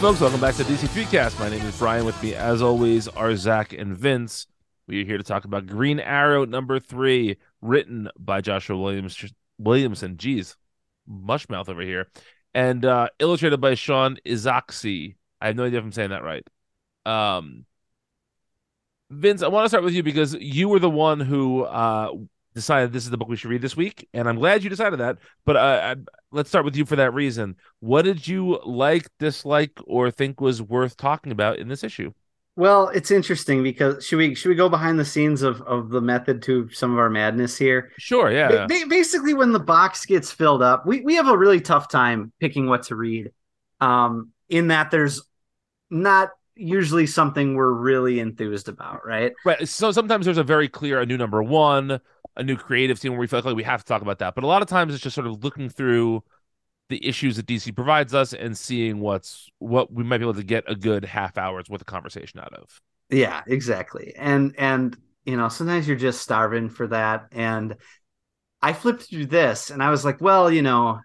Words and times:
Folks, 0.00 0.20
welcome 0.20 0.42
back 0.42 0.54
to 0.56 0.62
DC3cast. 0.62 1.40
My 1.40 1.48
name 1.48 1.62
is 1.62 1.78
Brian. 1.78 2.04
With 2.04 2.22
me, 2.22 2.34
as 2.34 2.60
always, 2.60 3.08
are 3.08 3.34
Zach 3.34 3.72
and 3.72 3.96
Vince. 3.96 4.46
We 4.86 5.00
are 5.00 5.06
here 5.06 5.16
to 5.16 5.24
talk 5.24 5.46
about 5.46 5.66
Green 5.66 6.00
Arrow 6.00 6.44
number 6.44 6.78
three, 6.78 7.38
written 7.62 8.10
by 8.18 8.42
Joshua 8.42 8.76
Williams 8.76 9.32
Williamson. 9.58 10.16
Jeez, 10.16 10.54
mushmouth 11.10 11.70
over 11.70 11.80
here, 11.80 12.08
and 12.52 12.84
uh, 12.84 13.08
illustrated 13.18 13.58
by 13.58 13.74
Sean 13.74 14.18
Izaakse. 14.26 15.16
I 15.40 15.46
have 15.46 15.56
no 15.56 15.64
idea 15.64 15.78
if 15.78 15.84
I'm 15.86 15.92
saying 15.92 16.10
that 16.10 16.22
right. 16.22 16.46
Um, 17.06 17.64
Vince, 19.10 19.42
I 19.42 19.48
want 19.48 19.64
to 19.64 19.70
start 19.70 19.82
with 19.82 19.94
you 19.94 20.02
because 20.02 20.34
you 20.34 20.68
were 20.68 20.78
the 20.78 20.90
one 20.90 21.20
who 21.20 21.62
uh, 21.62 22.12
decided 22.56 22.92
this 22.92 23.04
is 23.04 23.10
the 23.10 23.16
book 23.16 23.28
we 23.28 23.36
should 23.36 23.50
read 23.50 23.62
this 23.62 23.76
week, 23.76 24.08
and 24.12 24.28
I'm 24.28 24.36
glad 24.36 24.64
you 24.64 24.70
decided 24.70 24.98
that. 24.98 25.18
But 25.44 25.56
uh, 25.56 25.94
I, 25.94 25.96
let's 26.32 26.48
start 26.48 26.64
with 26.64 26.74
you 26.74 26.84
for 26.84 26.96
that 26.96 27.14
reason. 27.14 27.54
What 27.78 28.02
did 28.02 28.26
you 28.26 28.58
like, 28.64 29.08
dislike, 29.20 29.78
or 29.86 30.10
think 30.10 30.40
was 30.40 30.60
worth 30.60 30.96
talking 30.96 31.30
about 31.30 31.58
in 31.58 31.68
this 31.68 31.84
issue? 31.84 32.12
Well, 32.56 32.88
it's 32.88 33.10
interesting 33.10 33.62
because 33.62 34.04
should 34.04 34.16
we 34.16 34.34
should 34.34 34.48
we 34.48 34.54
go 34.54 34.70
behind 34.70 34.98
the 34.98 35.04
scenes 35.04 35.42
of 35.42 35.60
of 35.62 35.90
the 35.90 36.00
method 36.00 36.42
to 36.44 36.70
some 36.70 36.90
of 36.92 36.98
our 36.98 37.10
madness 37.10 37.56
here? 37.56 37.92
Sure, 37.98 38.32
yeah. 38.32 38.66
Ba- 38.66 38.86
basically, 38.88 39.34
when 39.34 39.52
the 39.52 39.60
box 39.60 40.06
gets 40.06 40.32
filled 40.32 40.62
up, 40.62 40.86
we 40.86 41.02
we 41.02 41.14
have 41.16 41.28
a 41.28 41.36
really 41.36 41.60
tough 41.60 41.88
time 41.90 42.32
picking 42.40 42.66
what 42.66 42.84
to 42.84 42.96
read. 42.96 43.30
Um, 43.80 44.32
in 44.48 44.68
that 44.68 44.90
there's 44.90 45.22
not 45.90 46.30
usually 46.56 47.06
something 47.06 47.54
we're 47.54 47.70
really 47.70 48.18
enthused 48.18 48.68
about, 48.68 49.06
right? 49.06 49.32
Right. 49.44 49.68
So 49.68 49.92
sometimes 49.92 50.24
there's 50.24 50.38
a 50.38 50.44
very 50.44 50.68
clear 50.68 51.00
a 51.00 51.06
new 51.06 51.18
number 51.18 51.42
one, 51.42 52.00
a 52.36 52.42
new 52.42 52.56
creative 52.56 53.00
team 53.00 53.12
where 53.12 53.20
we 53.20 53.26
feel 53.26 53.40
like 53.42 53.56
we 53.56 53.62
have 53.62 53.80
to 53.80 53.86
talk 53.86 54.02
about 54.02 54.18
that. 54.18 54.34
But 54.34 54.44
a 54.44 54.46
lot 54.46 54.62
of 54.62 54.68
times 54.68 54.94
it's 54.94 55.02
just 55.02 55.14
sort 55.14 55.26
of 55.26 55.42
looking 55.42 55.68
through 55.68 56.22
the 56.88 57.04
issues 57.06 57.36
that 57.36 57.46
DC 57.46 57.72
provides 57.72 58.14
us 58.14 58.32
and 58.32 58.56
seeing 58.56 59.00
what's 59.00 59.48
what 59.58 59.92
we 59.92 60.04
might 60.04 60.18
be 60.18 60.24
able 60.24 60.34
to 60.34 60.42
get 60.42 60.64
a 60.68 60.76
good 60.76 61.04
half 61.04 61.36
hour's 61.36 61.68
worth 61.68 61.80
of 61.80 61.86
conversation 61.86 62.40
out 62.40 62.52
of. 62.54 62.80
Yeah, 63.10 63.42
exactly. 63.46 64.14
And 64.16 64.54
and 64.58 64.96
you 65.24 65.36
know, 65.36 65.48
sometimes 65.48 65.88
you're 65.88 65.96
just 65.96 66.20
starving 66.20 66.68
for 66.68 66.86
that. 66.88 67.26
And 67.32 67.76
I 68.62 68.72
flipped 68.72 69.02
through 69.04 69.26
this 69.26 69.70
and 69.70 69.82
I 69.82 69.90
was 69.90 70.04
like, 70.04 70.20
well, 70.20 70.50
you 70.50 70.62
know, 70.62 71.00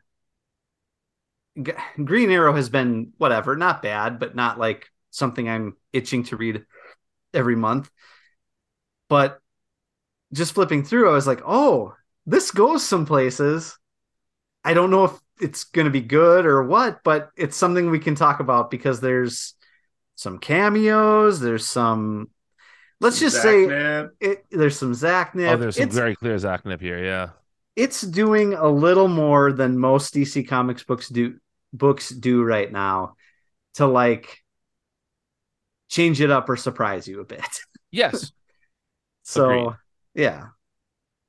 G- 1.61 1.73
Green 2.03 2.31
Arrow 2.31 2.53
has 2.53 2.69
been 2.69 3.13
whatever, 3.17 3.55
not 3.55 3.81
bad, 3.81 4.19
but 4.19 4.35
not 4.35 4.59
like 4.59 4.87
something 5.09 5.49
I'm 5.49 5.75
itching 5.91 6.23
to 6.25 6.37
read 6.37 6.65
every 7.33 7.55
month. 7.55 7.89
But 9.09 9.39
just 10.33 10.53
flipping 10.53 10.83
through, 10.83 11.09
I 11.09 11.13
was 11.13 11.27
like, 11.27 11.41
oh, 11.45 11.95
this 12.25 12.51
goes 12.51 12.85
some 12.85 13.05
places. 13.05 13.77
I 14.63 14.73
don't 14.73 14.91
know 14.91 15.05
if 15.05 15.19
it's 15.39 15.63
going 15.65 15.85
to 15.85 15.91
be 15.91 16.01
good 16.01 16.45
or 16.45 16.63
what, 16.63 17.03
but 17.03 17.29
it's 17.35 17.57
something 17.57 17.89
we 17.89 17.99
can 17.99 18.15
talk 18.15 18.39
about 18.39 18.69
because 18.71 19.01
there's 19.01 19.55
some 20.15 20.37
cameos, 20.37 21.39
there's 21.39 21.67
some. 21.67 22.29
Let's 22.99 23.17
some 23.17 23.25
just 23.25 23.41
say 23.41 24.07
it, 24.19 24.45
there's 24.51 24.77
some 24.77 24.93
Zachnip. 24.93 25.53
Oh, 25.53 25.57
there's 25.57 25.77
some 25.77 25.85
it's, 25.87 25.95
very 25.95 26.15
clear 26.15 26.35
Zachnip 26.35 26.79
here. 26.79 27.03
Yeah, 27.03 27.29
it's 27.75 28.01
doing 28.01 28.53
a 28.53 28.67
little 28.67 29.07
more 29.07 29.51
than 29.51 29.79
most 29.79 30.13
DC 30.13 30.47
Comics 30.47 30.83
books 30.83 31.09
do 31.09 31.39
books 31.73 32.09
do 32.09 32.43
right 32.43 32.71
now 32.71 33.15
to 33.75 33.87
like 33.87 34.43
change 35.89 36.21
it 36.21 36.29
up 36.29 36.47
or 36.49 36.55
surprise 36.55 37.07
you 37.07 37.19
a 37.19 37.25
bit. 37.25 37.45
Yes. 37.93 38.31
so 39.23 39.49
Agreed. 39.49 39.75
Yeah, 40.13 40.47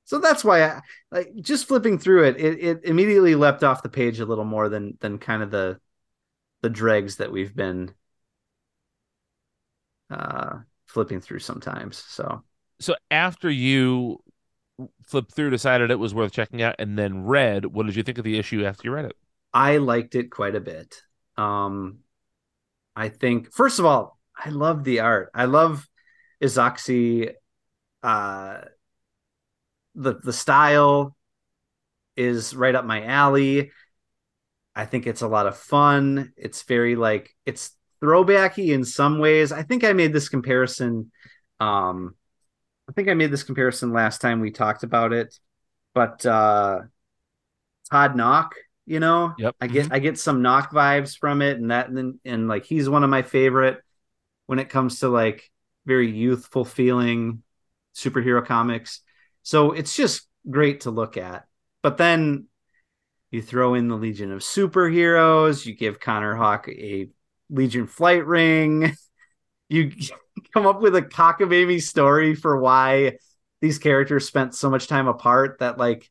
so 0.04 0.18
that's 0.18 0.44
why 0.44 0.62
I 0.64 0.80
like 1.10 1.32
just 1.40 1.68
flipping 1.68 1.98
through 1.98 2.24
it, 2.24 2.36
it, 2.36 2.60
it 2.60 2.84
immediately 2.84 3.34
leapt 3.34 3.64
off 3.64 3.82
the 3.82 3.88
page 3.88 4.20
a 4.20 4.26
little 4.26 4.44
more 4.44 4.68
than 4.68 4.98
than 5.00 5.18
kind 5.18 5.42
of 5.42 5.50
the 5.50 5.80
the 6.60 6.70
dregs 6.70 7.16
that 7.16 7.32
we've 7.32 7.54
been 7.54 7.94
uh 10.10 10.58
flipping 10.86 11.20
through 11.20 11.38
sometimes. 11.38 11.96
So 11.96 12.42
so 12.80 12.94
after 13.10 13.50
you 13.50 14.18
flipped 15.06 15.32
through, 15.32 15.50
decided 15.50 15.90
it 15.90 15.98
was 15.98 16.14
worth 16.14 16.32
checking 16.32 16.62
out, 16.62 16.76
and 16.78 16.98
then 16.98 17.24
read, 17.24 17.66
what 17.66 17.86
did 17.86 17.96
you 17.96 18.02
think 18.02 18.18
of 18.18 18.24
the 18.24 18.38
issue 18.38 18.64
after 18.64 18.88
you 18.88 18.92
read 18.92 19.04
it? 19.04 19.16
I 19.54 19.78
liked 19.78 20.14
it 20.14 20.30
quite 20.30 20.54
a 20.54 20.60
bit. 20.60 21.02
Um 21.36 22.00
I 22.94 23.08
think 23.08 23.52
first 23.52 23.78
of 23.78 23.86
all, 23.86 24.18
I 24.36 24.50
love 24.50 24.84
the 24.84 25.00
art. 25.00 25.30
I 25.34 25.46
love 25.46 25.88
Izaakse 26.42 27.32
uh 28.02 28.62
the 29.94 30.14
the 30.14 30.32
style 30.32 31.16
is 32.16 32.54
right 32.54 32.74
up 32.74 32.84
my 32.84 33.04
alley. 33.04 33.70
I 34.74 34.86
think 34.86 35.06
it's 35.06 35.22
a 35.22 35.28
lot 35.28 35.46
of 35.46 35.56
fun. 35.56 36.32
It's 36.36 36.62
very 36.62 36.96
like 36.96 37.34
it's 37.44 37.76
throwbacky 38.02 38.72
in 38.72 38.84
some 38.84 39.18
ways. 39.18 39.52
I 39.52 39.62
think 39.62 39.84
I 39.84 39.92
made 39.92 40.12
this 40.12 40.28
comparison. 40.28 41.10
Um, 41.60 42.14
I 42.88 42.92
think 42.92 43.08
I 43.08 43.14
made 43.14 43.30
this 43.30 43.44
comparison 43.44 43.92
last 43.92 44.20
time 44.20 44.40
we 44.40 44.50
talked 44.50 44.82
about 44.82 45.12
it, 45.12 45.38
but 45.94 46.24
uh, 46.26 46.80
Todd 47.90 48.14
Nauck, 48.14 48.50
you 48.86 48.98
know, 48.98 49.34
yep. 49.38 49.54
I 49.60 49.66
get 49.66 49.84
mm-hmm. 49.84 49.94
I 49.94 49.98
get 49.98 50.18
some 50.18 50.42
Nauck 50.42 50.70
vibes 50.70 51.16
from 51.16 51.42
it, 51.42 51.58
and 51.58 51.70
that 51.70 51.88
and, 51.88 52.18
and 52.24 52.48
like 52.48 52.64
he's 52.64 52.88
one 52.88 53.04
of 53.04 53.10
my 53.10 53.22
favorite 53.22 53.80
when 54.46 54.58
it 54.58 54.68
comes 54.68 55.00
to 55.00 55.08
like 55.08 55.50
very 55.86 56.10
youthful 56.10 56.64
feeling 56.64 57.42
superhero 57.94 58.44
comics. 58.44 59.00
So 59.42 59.72
it's 59.72 59.94
just 59.96 60.26
great 60.48 60.82
to 60.82 60.90
look 60.90 61.16
at. 61.16 61.46
But 61.82 61.96
then 61.96 62.46
you 63.30 63.42
throw 63.42 63.74
in 63.74 63.88
the 63.88 63.96
Legion 63.96 64.30
of 64.30 64.40
Superheroes, 64.40 65.64
you 65.66 65.74
give 65.74 65.98
Connor 66.00 66.34
Hawke 66.34 66.68
a 66.68 67.08
Legion 67.50 67.86
flight 67.86 68.26
ring. 68.26 68.94
You 69.68 69.90
come 70.52 70.66
up 70.66 70.82
with 70.82 70.94
a 70.96 71.00
cockamamie 71.00 71.80
story 71.80 72.34
for 72.34 72.60
why 72.60 73.16
these 73.62 73.78
characters 73.78 74.26
spent 74.26 74.54
so 74.54 74.68
much 74.68 74.86
time 74.86 75.08
apart 75.08 75.60
that 75.60 75.78
like 75.78 76.10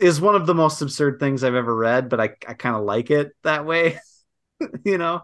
is 0.00 0.20
one 0.20 0.34
of 0.34 0.46
the 0.46 0.54
most 0.54 0.82
absurd 0.82 1.20
things 1.20 1.44
I've 1.44 1.54
ever 1.54 1.74
read, 1.74 2.08
but 2.08 2.20
I, 2.20 2.30
I 2.48 2.54
kind 2.54 2.74
of 2.74 2.82
like 2.82 3.12
it 3.12 3.32
that 3.44 3.64
way. 3.64 4.00
you 4.84 4.98
know? 4.98 5.22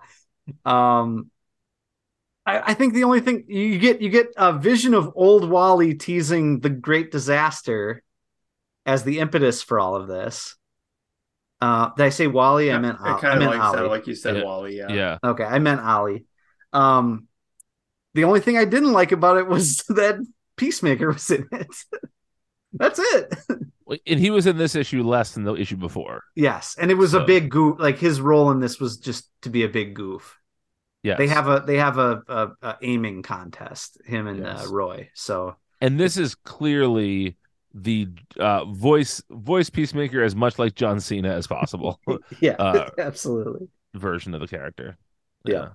Um 0.65 1.31
I, 2.59 2.71
I, 2.71 2.75
think 2.75 2.95
the 2.95 3.05
only 3.05 3.21
thing 3.21 3.45
you 3.49 3.79
get 3.79 4.01
you 4.01 4.11
get 4.11 4.29
a 4.37 4.53
vision 4.53 4.95
of 4.95 5.13
old 5.15 5.49
Wally 5.49 5.95
teasing 5.95 6.61
the 6.61 6.71
great 6.71 7.11
disaster 7.11 8.03
as 8.87 9.05
the 9.05 9.19
impetus 9.21 9.63
for 9.63 9.79
all 9.79 9.97
of 9.97 10.09
this. 10.09 10.57
Uh, 11.61 11.91
did 11.97 12.07
I 12.07 12.09
say 12.09 12.27
Wally? 12.27 12.69
Yeah, 12.69 12.77
I 12.77 12.79
meant 12.79 12.99
I 13.01 13.19
kind 13.21 13.43
of 13.43 13.51
like 13.51 13.61
Ollie. 13.61 13.89
like 13.89 14.07
you 14.07 14.15
said, 14.15 14.37
yeah. 14.37 14.45
Wally. 14.45 14.77
Yeah. 14.77 14.93
Yeah. 14.93 15.19
Okay, 15.23 15.45
I 15.45 15.59
meant 15.59 15.81
Ollie. 15.81 16.25
Um, 16.73 17.29
the 18.15 18.25
only 18.25 18.41
thing 18.41 18.57
I 18.57 18.65
didn't 18.65 18.93
like 18.93 19.13
about 19.13 19.37
it 19.37 19.47
was 19.47 19.79
that 19.89 20.25
Peacemaker 20.57 21.13
was 21.13 21.31
in 21.31 21.47
it. 21.53 21.69
That's 22.73 22.99
it. 22.99 23.35
and 24.07 24.21
he 24.21 24.31
was 24.31 24.47
in 24.47 24.57
this 24.57 24.75
issue 24.75 25.03
less 25.03 25.33
than 25.33 25.45
the 25.45 25.55
issue 25.55 25.77
before. 25.77 26.23
Yes, 26.35 26.77
and 26.81 26.91
it 26.91 26.95
was 26.95 27.13
so. 27.13 27.23
a 27.23 27.25
big 27.25 27.51
goof. 27.51 27.79
Like 27.79 27.99
his 27.99 28.21
role 28.21 28.51
in 28.51 28.61
this 28.61 28.81
was 28.81 28.99
just 28.99 29.29
to 29.43 29.51
be 29.51 29.65
a 29.65 29.69
big 29.69 29.95
goof. 29.95 30.39
Yeah, 31.03 31.17
they 31.17 31.29
have 31.29 31.49
a 31.49 31.63
they 31.67 31.77
have 31.77 31.99
a, 31.99 32.23
a, 32.29 32.51
a 32.63 32.79
aiming 32.83 33.23
contest. 33.23 33.99
Him 34.05 34.27
and 34.27 34.45
uh, 34.45 34.55
yes. 34.57 34.67
uh, 34.67 34.71
Roy. 34.71 35.11
So, 35.15 35.57
and 35.81 35.99
this 35.99 36.17
is 36.17 36.35
clearly 36.35 37.37
the 37.73 38.09
uh, 38.39 38.65
voice 38.67 39.23
voice 39.31 39.71
peacemaker 39.71 40.23
as 40.23 40.35
much 40.35 40.59
like 40.59 40.75
John 40.75 41.01
Cena 41.01 41.31
as 41.31 41.47
possible. 41.47 42.01
yeah, 42.41 42.53
uh, 42.53 42.91
absolutely. 42.99 43.69
Version 43.95 44.35
of 44.35 44.41
the 44.41 44.49
character. 44.49 44.97
Yeah. 45.45 45.55
yeah. 45.55 45.69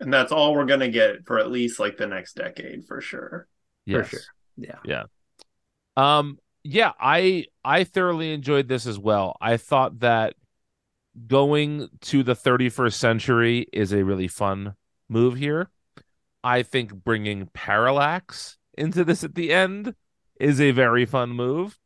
and 0.00 0.12
that's 0.12 0.32
all 0.32 0.54
we're 0.54 0.64
gonna 0.64 0.88
get 0.88 1.24
for 1.26 1.38
at 1.38 1.50
least 1.50 1.78
like 1.78 1.96
the 1.96 2.06
next 2.06 2.34
decade 2.34 2.84
for 2.86 3.00
sure. 3.00 3.46
Yes. 3.86 4.08
For 4.08 4.16
sure. 4.16 4.20
Yeah. 4.56 4.78
Yeah. 4.84 5.04
Um. 5.96 6.38
Yeah. 6.64 6.92
I 6.98 7.46
I 7.64 7.84
thoroughly 7.84 8.32
enjoyed 8.32 8.66
this 8.66 8.86
as 8.86 8.98
well. 8.98 9.36
I 9.40 9.56
thought 9.56 10.00
that 10.00 10.34
going 11.26 11.88
to 12.02 12.22
the 12.22 12.34
31st 12.34 12.94
century 12.94 13.66
is 13.72 13.92
a 13.92 14.04
really 14.04 14.28
fun 14.28 14.74
move 15.08 15.36
here. 15.36 15.70
I 16.42 16.62
think 16.62 16.92
bringing 16.92 17.48
Parallax 17.54 18.58
into 18.76 19.04
this 19.04 19.24
at 19.24 19.34
the 19.34 19.52
end 19.52 19.94
is 20.38 20.60
a 20.60 20.72
very 20.72 21.06
fun 21.06 21.30
move. 21.30 21.78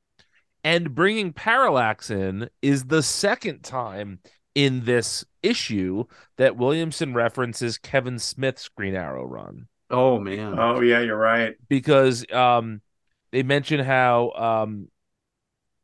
And 0.65 0.95
bringing 0.95 1.33
Parallax 1.33 2.11
in 2.11 2.51
is 2.61 2.85
the 2.85 3.03
second 3.03 3.63
time 3.63 4.19
in 4.55 4.85
this 4.85 5.25
issue 5.43 6.05
that 6.37 6.57
Williamson 6.57 7.15
references 7.15 7.79
Kevin 7.79 8.19
Smith's 8.19 8.69
Green 8.69 8.95
Arrow 8.95 9.25
run. 9.25 9.69
Oh 9.91 10.19
man. 10.19 10.59
Oh 10.59 10.81
yeah, 10.81 11.01
you're 11.01 11.17
right. 11.17 11.55
Because 11.69 12.25
um 12.33 12.81
they 13.31 13.43
mention 13.43 13.81
how 13.81 14.33
um 14.33 14.89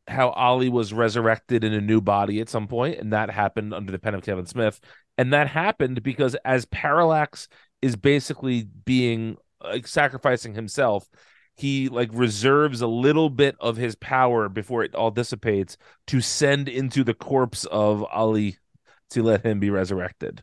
how 0.06 0.30
Ollie 0.30 0.68
was 0.68 0.92
resurrected 0.92 1.64
in 1.64 1.72
a 1.72 1.80
new 1.80 2.00
body 2.00 2.40
at 2.40 2.48
some 2.48 2.68
point, 2.68 2.98
and 2.98 3.12
that 3.12 3.30
happened 3.30 3.72
under 3.72 3.92
the 3.92 3.98
pen 3.98 4.14
of 4.14 4.22
Kevin 4.22 4.46
Smith. 4.46 4.80
And 5.16 5.32
that 5.32 5.48
happened 5.48 6.02
because 6.02 6.36
as 6.44 6.64
Parallax 6.66 7.48
is 7.80 7.96
basically 7.96 8.64
being 8.84 9.36
like 9.62 9.86
sacrificing 9.86 10.54
himself, 10.54 11.08
he 11.54 11.88
like 11.88 12.10
reserves 12.12 12.80
a 12.80 12.86
little 12.86 13.30
bit 13.30 13.56
of 13.60 13.76
his 13.76 13.94
power 13.94 14.48
before 14.48 14.82
it 14.84 14.94
all 14.94 15.10
dissipates 15.10 15.76
to 16.08 16.20
send 16.20 16.68
into 16.68 17.04
the 17.04 17.14
corpse 17.14 17.64
of 17.64 18.04
Ollie 18.04 18.58
to 19.10 19.22
let 19.22 19.44
him 19.46 19.60
be 19.60 19.70
resurrected. 19.70 20.42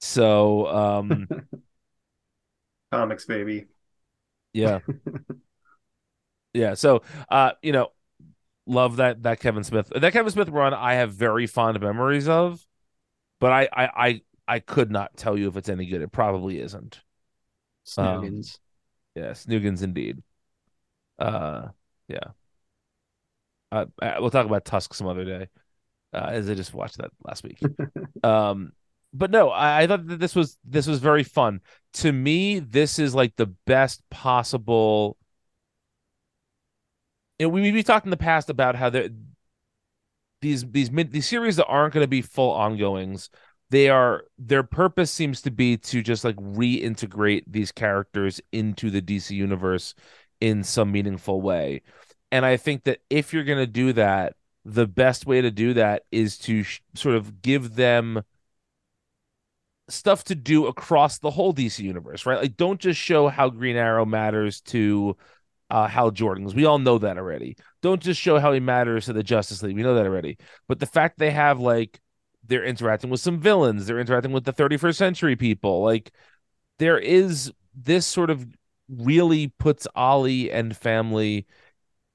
So 0.00 0.66
um 0.66 1.28
Comics, 2.92 3.24
baby. 3.24 3.66
yeah. 4.52 4.80
yeah. 6.52 6.74
So 6.74 7.02
uh, 7.28 7.52
you 7.62 7.72
know, 7.72 7.88
love 8.70 8.96
that 8.96 9.22
that 9.24 9.40
Kevin 9.40 9.64
Smith 9.64 9.92
that 9.94 10.12
Kevin 10.12 10.30
Smith 10.30 10.48
run 10.48 10.72
I 10.72 10.94
have 10.94 11.12
very 11.12 11.46
fond 11.46 11.80
memories 11.80 12.28
of, 12.28 12.64
but 13.40 13.52
I 13.52 13.68
I 13.72 13.90
I, 14.06 14.20
I 14.46 14.58
could 14.60 14.90
not 14.90 15.16
tell 15.16 15.36
you 15.36 15.48
if 15.48 15.56
it's 15.56 15.68
any 15.68 15.86
good. 15.86 16.02
It 16.02 16.12
probably 16.12 16.60
isn't. 16.60 17.00
Snoogans. 17.86 18.58
Yeah, 19.14 19.32
Snoogans 19.32 19.82
indeed. 19.82 20.22
Uh 21.18 21.68
yeah. 22.08 22.30
Uh, 23.72 23.86
uh, 24.02 24.16
we'll 24.18 24.30
talk 24.30 24.46
about 24.46 24.64
Tusk 24.64 24.94
some 24.94 25.06
other 25.06 25.24
day. 25.24 25.48
Uh, 26.12 26.26
as 26.30 26.50
I 26.50 26.54
just 26.54 26.74
watched 26.74 26.98
that 26.98 27.10
last 27.24 27.44
week. 27.44 27.60
um 28.24 28.72
but 29.12 29.30
no, 29.30 29.50
I, 29.50 29.82
I 29.82 29.86
thought 29.86 30.06
that 30.06 30.20
this 30.20 30.34
was 30.34 30.56
this 30.64 30.86
was 30.86 31.00
very 31.00 31.24
fun. 31.24 31.60
To 31.94 32.12
me, 32.12 32.60
this 32.60 32.98
is 32.98 33.14
like 33.14 33.34
the 33.36 33.46
best 33.66 34.02
possible. 34.10 35.16
You 37.40 37.46
know, 37.46 37.48
we 37.54 37.72
we 37.72 37.82
talked 37.82 38.04
in 38.04 38.10
the 38.10 38.18
past 38.18 38.50
about 38.50 38.76
how 38.76 38.90
there 38.90 39.08
these 40.42 40.62
these 40.70 40.90
these 40.90 41.26
series 41.26 41.56
that 41.56 41.64
aren't 41.68 41.94
going 41.94 42.04
to 42.04 42.08
be 42.08 42.20
full 42.20 42.50
ongoings. 42.50 43.30
They 43.70 43.88
are 43.88 44.24
their 44.38 44.62
purpose 44.62 45.10
seems 45.10 45.40
to 45.42 45.50
be 45.50 45.78
to 45.78 46.02
just 46.02 46.22
like 46.22 46.36
reintegrate 46.36 47.44
these 47.46 47.72
characters 47.72 48.42
into 48.52 48.90
the 48.90 49.00
DC 49.00 49.30
universe 49.30 49.94
in 50.42 50.62
some 50.62 50.92
meaningful 50.92 51.40
way. 51.40 51.80
And 52.30 52.44
I 52.44 52.58
think 52.58 52.84
that 52.84 53.00
if 53.08 53.32
you're 53.32 53.44
going 53.44 53.58
to 53.58 53.66
do 53.66 53.94
that, 53.94 54.34
the 54.66 54.86
best 54.86 55.24
way 55.24 55.40
to 55.40 55.50
do 55.50 55.72
that 55.72 56.02
is 56.12 56.36
to 56.40 56.62
sh- 56.62 56.82
sort 56.94 57.14
of 57.14 57.40
give 57.40 57.74
them 57.74 58.22
stuff 59.88 60.24
to 60.24 60.34
do 60.34 60.66
across 60.66 61.18
the 61.18 61.30
whole 61.30 61.54
DC 61.54 61.78
universe, 61.78 62.26
right? 62.26 62.38
Like, 62.38 62.58
don't 62.58 62.78
just 62.78 63.00
show 63.00 63.28
how 63.28 63.48
Green 63.48 63.76
Arrow 63.76 64.04
matters 64.04 64.60
to 64.62 65.16
uh, 65.70 65.86
Hal 65.86 66.10
Jordan's. 66.10 66.54
We 66.54 66.64
all 66.64 66.78
know 66.78 66.98
that 66.98 67.18
already. 67.18 67.56
Don't 67.82 68.02
just 68.02 68.20
show 68.20 68.38
how 68.38 68.52
he 68.52 68.60
matters 68.60 69.06
to 69.06 69.12
the 69.12 69.22
Justice 69.22 69.62
League. 69.62 69.76
We 69.76 69.82
know 69.82 69.94
that 69.94 70.06
already. 70.06 70.38
But 70.68 70.80
the 70.80 70.86
fact 70.86 71.18
they 71.18 71.30
have 71.30 71.60
like 71.60 72.00
they're 72.46 72.64
interacting 72.64 73.10
with 73.10 73.20
some 73.20 73.38
villains, 73.38 73.86
they're 73.86 74.00
interacting 74.00 74.32
with 74.32 74.44
the 74.44 74.52
31st 74.52 74.96
century 74.96 75.36
people. 75.36 75.82
Like, 75.82 76.10
there 76.78 76.98
is 76.98 77.52
this 77.74 78.06
sort 78.06 78.30
of 78.30 78.46
really 78.88 79.48
puts 79.48 79.86
Ollie 79.94 80.50
and 80.50 80.76
family 80.76 81.46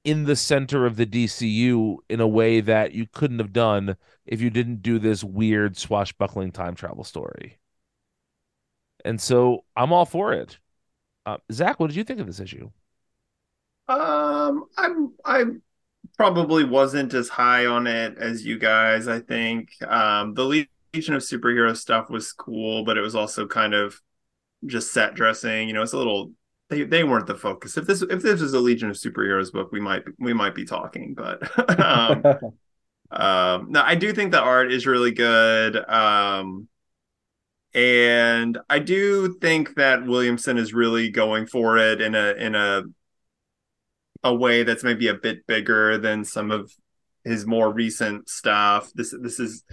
in 0.04 0.26
the 0.26 0.36
center 0.36 0.86
of 0.86 0.98
the 0.98 1.06
DCU 1.06 1.98
in 2.10 2.20
a 2.20 2.28
way 2.28 2.62
that 2.62 2.94
you 2.94 3.08
couldn't 3.12 3.40
have 3.40 3.54
done 3.54 3.96
if 4.26 4.42
you 4.42 4.50
didn't 4.50 4.82
do 4.82 5.00
this 5.00 5.24
weird 5.24 5.78
swashbuckling 5.78 6.52
time 6.52 6.76
travel 6.76 7.04
story. 7.04 7.58
And 9.04 9.22
so 9.22 9.64
I'm 9.76 9.94
all 9.94 10.06
for 10.06 10.34
it. 10.34 10.60
Uh, 11.26 11.38
Zach, 11.52 11.80
what 11.80 11.88
did 11.88 11.96
you 11.96 12.04
think 12.04 12.20
of 12.20 12.28
this 12.28 12.40
issue? 12.40 12.70
Um, 13.88 14.66
I'm 14.78 15.14
I 15.24 15.46
probably 16.18 16.64
wasn't 16.64 17.14
as 17.14 17.30
high 17.30 17.66
on 17.66 17.88
it 17.88 18.18
as 18.18 18.46
you 18.46 18.58
guys. 18.58 19.08
I 19.08 19.20
think 19.20 19.70
um, 19.88 20.34
the 20.34 20.46
Legion 20.46 21.16
of 21.16 21.22
Superhero 21.22 21.76
stuff 21.76 22.10
was 22.10 22.32
cool, 22.32 22.84
but 22.84 22.98
it 22.98 23.02
was 23.02 23.16
also 23.16 23.46
kind 23.48 23.74
of 23.74 24.00
just 24.66 24.92
set 24.92 25.14
dressing. 25.14 25.68
You 25.68 25.74
know, 25.74 25.84
it's 25.84 25.94
a 25.94 25.98
little 25.98 26.32
they 26.70 26.84
they 26.84 27.04
weren't 27.04 27.28
the 27.28 27.36
focus. 27.36 27.78
If 27.78 27.86
this 27.86 28.02
if 28.02 28.22
this 28.22 28.42
was 28.42 28.54
a 28.54 28.60
Legion 28.60 28.90
of 28.90 28.96
Superheroes 28.96 29.52
book, 29.52 29.72
we 29.72 29.80
might 29.80 30.04
we 30.20 30.34
might 30.34 30.56
be 30.56 30.66
talking. 30.66 31.14
But 31.14 31.80
um, 31.80 32.24
um, 33.12 33.72
no, 33.72 33.82
I 33.82 33.96
do 33.96 34.14
think 34.14 34.32
the 34.32 34.42
art 34.42 34.72
is 34.72 34.88
really 34.88 35.12
good. 35.12 35.78
Um, 35.90 36.68
and 37.74 38.58
I 38.70 38.80
do 38.80 39.34
think 39.40 39.76
that 39.76 40.06
Williamson 40.06 40.58
is 40.58 40.74
really 40.74 41.10
going 41.10 41.46
for 41.46 41.78
it 41.78 42.00
in 42.00 42.16
a 42.16 42.32
in 42.34 42.56
a 42.56 42.84
a 44.26 44.34
way 44.34 44.64
that's 44.64 44.84
maybe 44.84 45.08
a 45.08 45.14
bit 45.14 45.46
bigger 45.48 45.98
than 45.98 46.26
some 46.26 46.52
of 46.52 46.74
his 47.24 47.46
more 47.46 47.72
recent 47.72 48.28
stuff. 48.28 48.92
This 48.94 49.16
this 49.22 49.40
is 49.40 49.64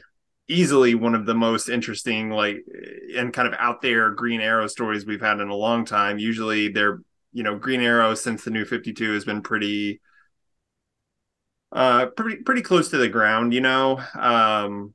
easily 0.47 0.95
one 0.95 1.15
of 1.15 1.25
the 1.25 1.35
most 1.35 1.69
interesting 1.69 2.29
like 2.31 2.59
and 3.17 3.33
kind 3.33 3.49
of 3.49 3.55
out 3.59 3.81
there 3.81 4.11
green 4.11 4.41
arrow 4.41 4.67
stories 4.67 5.07
we've 5.07 5.21
had 5.21 5.41
in 5.41 5.49
a 5.49 5.55
long 5.55 5.85
time 5.85 6.19
usually 6.19 6.69
they're 6.69 7.01
you 7.33 7.45
know 7.45 7.57
green 7.57 7.81
arrow 7.81 8.15
since 8.15 8.45
the 8.45 8.51
new 8.51 8.65
52 8.65 9.15
has 9.15 9.25
been 9.25 9.41
pretty 9.41 10.01
uh 11.71 12.07
pretty 12.07 12.43
pretty 12.43 12.61
close 12.61 12.91
to 12.91 12.99
the 12.99 13.09
ground 13.09 13.55
you 13.55 13.61
know 13.61 14.03
um 14.15 14.93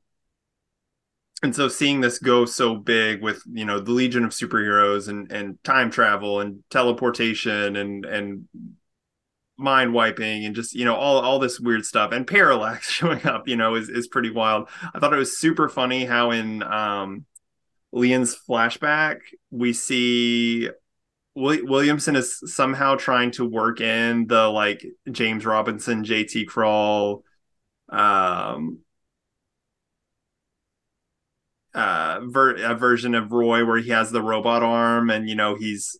and 1.42 1.56
so 1.56 1.66
seeing 1.66 2.00
this 2.00 2.18
go 2.18 2.44
so 2.44 2.76
big 2.76 3.22
with 3.22 3.42
you 3.50 3.64
know 3.64 3.80
the 3.80 3.90
legion 3.90 4.24
of 4.24 4.30
superheroes 4.30 5.08
and 5.08 5.32
and 5.32 5.62
time 5.64 5.90
travel 5.90 6.40
and 6.40 6.62
teleportation 6.70 7.74
and 7.76 8.04
and 8.04 8.44
mind 9.58 9.92
wiping 9.92 10.46
and 10.46 10.54
just 10.54 10.74
you 10.74 10.84
know 10.84 10.94
all 10.94 11.20
all 11.20 11.38
this 11.38 11.60
weird 11.60 11.84
stuff. 11.84 12.12
And 12.12 12.26
parallax 12.26 12.90
showing 12.90 13.26
up 13.26 13.48
you 13.48 13.56
know 13.56 13.74
is 13.74 13.88
is 13.88 14.08
pretty 14.08 14.30
wild. 14.30 14.68
I 14.94 14.98
thought 14.98 15.12
it 15.12 15.16
was 15.16 15.38
super 15.38 15.68
funny 15.68 16.04
how 16.04 16.30
in 16.30 16.62
um 16.62 17.26
lian's 17.92 18.36
flashback 18.36 19.18
we 19.50 19.72
see 19.72 20.68
williamson 21.34 22.16
is 22.16 22.40
somehow 22.52 22.96
trying 22.96 23.30
to 23.30 23.44
work 23.44 23.80
in 23.80 24.26
the 24.26 24.48
like 24.48 24.84
james 25.10 25.46
robinson 25.46 26.04
jt 26.04 26.44
krul 26.46 27.22
um 27.88 28.80
uh 31.74 32.20
ver- 32.24 32.56
a 32.56 32.74
version 32.74 33.14
of 33.14 33.32
roy 33.32 33.64
where 33.64 33.78
he 33.78 33.90
has 33.90 34.10
the 34.10 34.22
robot 34.22 34.62
arm 34.62 35.10
and 35.10 35.28
you 35.28 35.34
know 35.34 35.54
he's 35.54 35.96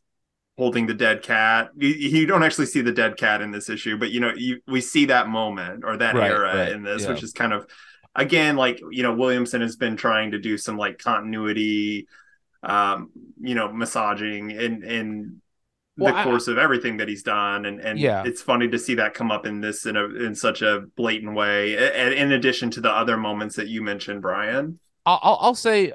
holding 0.58 0.88
the 0.88 0.94
dead 0.94 1.22
cat. 1.22 1.70
You, 1.76 1.88
you, 1.88 2.26
don't 2.26 2.42
actually 2.42 2.66
see 2.66 2.80
the 2.82 2.92
dead 2.92 3.16
cat 3.16 3.40
in 3.40 3.52
this 3.52 3.70
issue, 3.70 3.96
but 3.96 4.10
you 4.10 4.18
know, 4.18 4.32
you 4.36 4.60
we 4.66 4.80
see 4.80 5.06
that 5.06 5.28
moment 5.28 5.84
or 5.84 5.96
that 5.96 6.16
right, 6.16 6.30
era 6.30 6.54
right, 6.54 6.72
in 6.72 6.82
this, 6.82 7.04
yeah. 7.04 7.10
which 7.10 7.22
is 7.22 7.32
kind 7.32 7.52
of 7.52 7.66
again 8.14 8.56
like 8.56 8.80
you 8.90 9.04
know 9.04 9.14
Williamson 9.14 9.60
has 9.62 9.76
been 9.76 9.96
trying 9.96 10.32
to 10.32 10.38
do 10.38 10.58
some 10.58 10.76
like 10.76 10.98
continuity, 10.98 12.08
um, 12.64 13.10
you 13.40 13.54
know, 13.54 13.72
massaging 13.72 14.50
in 14.50 14.82
in 14.82 15.40
well, 15.96 16.14
the 16.14 16.22
course 16.24 16.48
I, 16.48 16.52
of 16.52 16.58
everything 16.58 16.96
that 16.96 17.08
he's 17.08 17.22
done, 17.22 17.64
and 17.64 17.80
and 17.80 17.96
yeah. 17.96 18.24
it's 18.26 18.42
funny 18.42 18.68
to 18.68 18.78
see 18.80 18.96
that 18.96 19.14
come 19.14 19.30
up 19.30 19.46
in 19.46 19.60
this 19.60 19.86
in 19.86 19.96
a 19.96 20.06
in 20.06 20.34
such 20.34 20.60
a 20.62 20.80
blatant 20.96 21.34
way. 21.36 21.76
And 21.76 22.12
in 22.12 22.32
addition 22.32 22.70
to 22.72 22.80
the 22.80 22.90
other 22.90 23.16
moments 23.16 23.54
that 23.56 23.68
you 23.68 23.80
mentioned, 23.80 24.22
Brian. 24.22 24.80
I'll, 25.06 25.38
I'll 25.40 25.54
say 25.54 25.94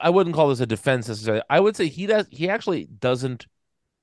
I 0.00 0.10
wouldn't 0.10 0.34
call 0.34 0.48
this 0.48 0.60
a 0.60 0.66
defense 0.66 1.08
necessarily. 1.08 1.42
I 1.50 1.60
would 1.60 1.76
say 1.76 1.88
he 1.88 2.06
does. 2.06 2.26
He 2.30 2.48
actually 2.48 2.86
doesn't. 2.86 3.46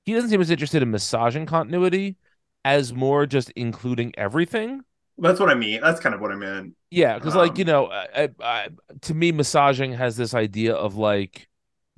He 0.04 0.14
doesn't 0.14 0.30
seem 0.30 0.40
as 0.40 0.50
interested 0.50 0.82
in 0.82 0.90
massaging 0.90 1.46
continuity 1.46 2.16
as 2.64 2.92
more 2.92 3.26
just 3.26 3.50
including 3.50 4.12
everything. 4.16 4.82
That's 5.18 5.40
what 5.40 5.50
I 5.50 5.54
mean. 5.54 5.80
That's 5.80 6.00
kind 6.00 6.14
of 6.14 6.20
what 6.20 6.30
I 6.30 6.36
meant. 6.36 6.74
Yeah, 6.90 7.14
because 7.14 7.34
um, 7.34 7.40
like 7.40 7.58
you 7.58 7.64
know, 7.64 7.90
I, 7.90 8.28
I, 8.40 8.68
to 9.02 9.14
me, 9.14 9.32
massaging 9.32 9.92
has 9.94 10.16
this 10.16 10.32
idea 10.32 10.74
of 10.74 10.96
like 10.96 11.48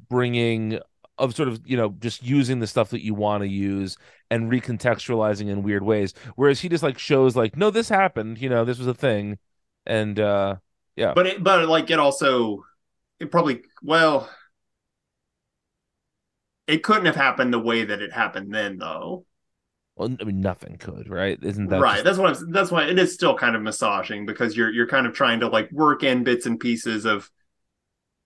bringing 0.09 0.81
of 1.19 1.35
sort 1.37 1.49
of 1.49 1.61
you 1.67 1.77
know 1.77 1.95
just 2.00 2.23
using 2.23 2.61
the 2.61 2.67
stuff 2.67 2.91
that 2.91 3.05
you 3.05 3.15
want 3.15 3.43
to 3.43 3.49
use 3.49 3.97
and 4.31 4.50
recontextualizing 4.50 5.49
in 5.49 5.62
weird 5.62 5.83
ways. 5.83 6.15
Whereas 6.37 6.61
he 6.61 6.69
just 6.69 6.83
like 6.83 6.99
shows 6.99 7.37
like, 7.37 7.57
no, 7.57 7.71
this 7.71 7.89
happened. 7.89 8.41
You 8.41 8.49
know, 8.49 8.65
this 8.65 8.79
was 8.79 8.87
a 8.87 8.95
thing, 8.95 9.39
and 9.87 10.19
uh 10.19 10.57
yeah. 10.97 11.12
But 11.15 11.27
it, 11.27 11.45
but 11.45 11.69
like 11.69 11.91
it 11.91 11.99
also 11.99 12.65
it 13.21 13.31
probably 13.31 13.62
well 13.83 14.29
it 16.67 16.83
couldn't 16.83 17.07
have 17.07 17.17
happened 17.17 17.53
the 17.53 17.59
way 17.59 17.85
that 17.85 18.00
it 18.00 18.12
happened 18.12 18.55
then 18.55 18.79
though. 18.79 19.27
Well 19.97 20.17
i 20.21 20.25
mean 20.25 20.41
nothing 20.41 20.79
could 20.79 21.09
right? 21.09 21.39
Isn't 21.43 21.69
that 21.69 21.81
right 21.81 22.03
just... 22.03 22.05
that's 22.05 22.19
what 22.19 22.37
I'm, 22.37 22.53
that's 22.53 22.71
why 22.71 22.85
it 22.85 22.99
is 22.99 23.12
still 23.12 23.37
kind 23.37 23.55
of 23.55 23.62
massaging 23.62 24.25
because 24.25 24.57
you're 24.57 24.71
you're 24.71 24.87
kind 24.87 25.07
of 25.07 25.12
trying 25.12 25.41
to 25.41 25.49
like 25.49 25.71
work 25.71 26.03
in 26.03 26.25
bits 26.25 26.47
and 26.47 26.59
pieces 26.59 27.05
of 27.05 27.31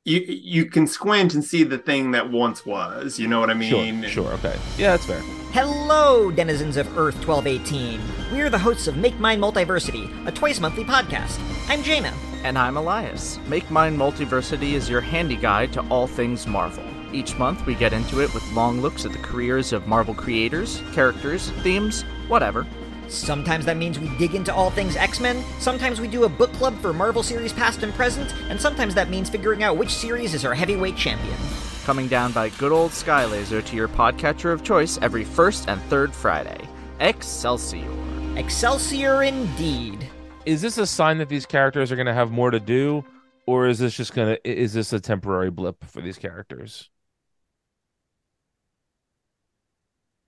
you 0.05 0.21
you 0.21 0.67
can 0.67 0.87
squint 0.87 1.35
and 1.35 1.43
see 1.43 1.63
the 1.63 1.79
thing 1.79 2.11
that 2.11 2.31
once 2.31 2.67
was 2.67 3.19
you 3.19 3.27
know 3.27 3.41
what 3.41 3.49
i 3.49 3.55
mean 3.55 4.03
sure, 4.03 4.11
sure 4.11 4.33
okay 4.35 4.59
yeah 4.77 4.91
that's 4.91 5.07
fair 5.07 5.21
hello 5.53 6.31
denizens 6.31 6.77
of 6.77 6.87
earth 6.99 7.17
1218 7.27 8.01
we're 8.31 8.51
the 8.51 8.59
hosts 8.59 8.87
of 8.87 8.97
make 8.99 9.19
mine 9.19 9.41
multiversity 9.41 10.27
a 10.27 10.33
twice 10.33 10.61
monthly 10.61 10.85
podcast 10.85 11.41
i'm 11.71 11.83
jaina 11.83 12.13
and 12.45 12.59
I'm 12.59 12.77
Elias. 12.77 13.39
Make 13.49 13.71
Mine 13.71 13.97
Multiversity 13.97 14.75
is 14.75 14.89
your 14.89 15.01
handy 15.01 15.35
guide 15.35 15.73
to 15.73 15.81
all 15.89 16.07
things 16.07 16.47
Marvel. 16.47 16.85
Each 17.11 17.39
month, 17.39 17.65
we 17.65 17.75
get 17.75 17.95
into 17.95 18.21
it 18.21 18.35
with 18.35 18.47
long 18.53 18.83
looks 18.83 19.07
at 19.07 19.13
the 19.13 19.19
careers 19.19 19.73
of 19.73 19.89
Marvel 19.89 20.15
creators, 20.15 20.83
characters, 20.93 21.49
themes, 21.63 22.03
whatever. 22.29 22.67
Sometimes 23.09 23.65
that 23.67 23.77
means 23.77 23.99
we 23.99 24.09
dig 24.19 24.35
into 24.35 24.53
all 24.55 24.71
things 24.71 24.97
X 24.97 25.21
Men, 25.21 25.45
sometimes 25.61 26.01
we 26.01 26.09
do 26.09 26.25
a 26.25 26.29
book 26.29 26.53
club 26.55 26.79
for 26.81 26.93
Marvel 26.93 27.23
series 27.23 27.53
past 27.53 27.83
and 27.83 27.93
present, 27.95 28.35
and 28.51 28.61
sometimes 28.61 28.95
that 28.95 29.11
means 29.11 29.29
figuring 29.31 29.63
out 29.63 29.77
which 29.77 29.91
series 29.91 30.35
is 30.35 30.45
our 30.45 30.55
heavyweight 30.55 30.97
champion. 30.97 31.37
Coming 31.85 32.09
down 32.09 32.33
by 32.33 32.49
good 32.51 32.73
old 32.73 32.91
Skylaser 32.93 33.65
to 33.65 33.77
your 33.77 33.89
podcatcher 33.89 34.53
of 34.53 34.63
choice 34.65 34.99
every 35.03 35.25
first 35.25 35.69
and 35.69 35.81
third 35.83 36.13
Friday. 36.15 36.59
Excelsior. 37.01 37.89
Excelsior 38.37 39.23
indeed 39.23 40.09
is 40.47 40.61
this 40.61 40.77
a 40.77 40.87
sign 40.87 41.19
that 41.19 41.29
these 41.29 41.47
characters 41.47 41.91
are 41.91 41.97
going 41.97 42.07
to 42.07 42.13
have 42.15 42.31
more 42.31 42.51
to 42.51 42.61
do 42.61 43.05
or 43.47 43.67
is 43.67 43.79
this 43.79 43.95
just 43.95 44.13
gonna 44.15 44.37
is 44.45 44.73
this 44.73 44.93
a 44.93 45.01
temporary 45.01 45.51
blip 45.51 45.83
for 45.85 46.01
these 46.01 46.19
characters? 46.19 46.91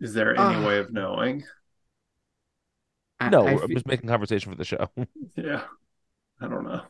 Is 0.01 0.15
there 0.15 0.31
any 0.35 0.57
Ah. 0.57 0.67
way 0.67 0.79
of 0.79 0.93
knowing? 0.93 1.45
I- 3.21 3.31
No, 3.31 3.47
I 3.47 3.53
I'm 3.53 3.59
fe- 3.59 3.75
just 3.75 3.87
making 3.87 4.09
conversation 4.09 4.53
for 4.53 4.59
the 4.59 4.65
show. 4.65 4.89
Yeah. 5.37 5.63
I 6.41 6.49
don't 6.49 6.65
know. 6.65 6.83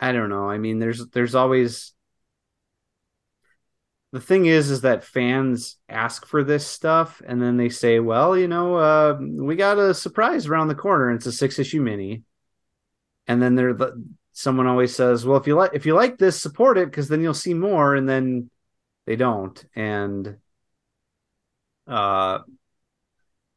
I 0.00 0.12
don't 0.12 0.28
know. 0.28 0.50
I 0.50 0.58
mean, 0.58 0.78
there's 0.78 1.06
there's 1.08 1.34
always 1.34 1.94
the 4.12 4.20
thing 4.20 4.46
is 4.46 4.70
is 4.70 4.82
that 4.82 5.04
fans 5.04 5.76
ask 5.88 6.26
for 6.26 6.44
this 6.44 6.66
stuff 6.66 7.20
and 7.26 7.40
then 7.42 7.56
they 7.56 7.68
say, 7.68 7.98
well, 8.00 8.36
you 8.36 8.46
know, 8.48 8.76
uh, 8.76 9.18
we 9.20 9.56
got 9.56 9.78
a 9.78 9.94
surprise 9.94 10.46
around 10.46 10.68
the 10.68 10.74
corner. 10.74 11.08
And 11.08 11.16
it's 11.16 11.26
a 11.26 11.32
six 11.32 11.58
issue 11.58 11.80
mini, 11.80 12.22
and 13.26 13.40
then 13.42 13.54
there 13.54 13.72
the 13.74 14.04
someone 14.32 14.66
always 14.66 14.94
says, 14.94 15.24
well, 15.24 15.38
if 15.38 15.46
you 15.46 15.54
like 15.54 15.70
if 15.74 15.86
you 15.86 15.94
like 15.94 16.18
this, 16.18 16.40
support 16.40 16.76
it 16.78 16.86
because 16.90 17.08
then 17.08 17.22
you'll 17.22 17.34
see 17.34 17.54
more, 17.54 17.94
and 17.94 18.08
then 18.08 18.50
they 19.06 19.16
don't, 19.16 19.64
and 19.74 20.36
uh, 21.86 22.38